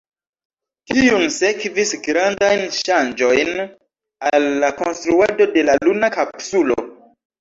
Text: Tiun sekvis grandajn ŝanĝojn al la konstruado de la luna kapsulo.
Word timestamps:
Tiun 0.91 1.25
sekvis 1.33 1.91
grandajn 2.07 2.63
ŝanĝojn 2.77 3.53
al 4.31 4.49
la 4.65 4.73
konstruado 4.81 5.49
de 5.59 5.67
la 5.69 5.77
luna 5.89 6.11
kapsulo. 6.17 6.83